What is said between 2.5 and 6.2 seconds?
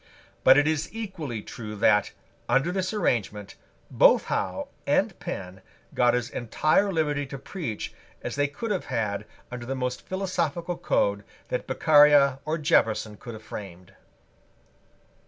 this arrangement, both Howe and Penn got